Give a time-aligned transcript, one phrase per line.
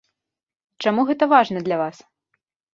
[0.85, 2.05] Чаму гэта важна для вас?